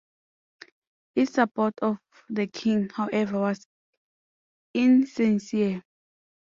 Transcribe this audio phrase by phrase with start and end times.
[1.13, 1.97] His support of
[2.27, 3.67] the king, however, was
[4.73, 5.83] insincere.